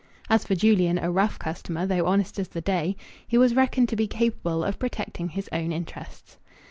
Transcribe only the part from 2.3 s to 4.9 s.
as the day," he was reckoned to be capable of